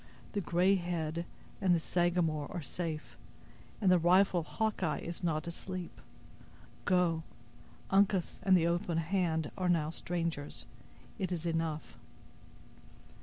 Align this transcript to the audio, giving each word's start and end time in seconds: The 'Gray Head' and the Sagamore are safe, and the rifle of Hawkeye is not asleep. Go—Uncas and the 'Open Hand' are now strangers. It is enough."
The 0.33 0.41
'Gray 0.41 0.77
Head' 0.77 1.25
and 1.61 1.75
the 1.75 1.79
Sagamore 1.79 2.51
are 2.51 2.63
safe, 2.63 3.15
and 3.79 3.91
the 3.91 3.99
rifle 3.99 4.39
of 4.39 4.47
Hawkeye 4.47 4.97
is 4.97 5.23
not 5.23 5.45
asleep. 5.45 6.01
Go—Uncas 6.85 8.39
and 8.41 8.57
the 8.57 8.65
'Open 8.65 8.97
Hand' 8.97 9.51
are 9.59 9.69
now 9.69 9.91
strangers. 9.91 10.65
It 11.19 11.31
is 11.31 11.45
enough." 11.45 11.99